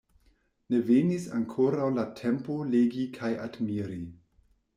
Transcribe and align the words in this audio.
Ne 0.73 0.77
venis 0.87 1.27
ankoraŭ 1.39 1.89
la 1.99 2.07
tempo 2.21 2.57
legi 2.73 3.07
kaj 3.19 3.31
admiri. 3.45 4.01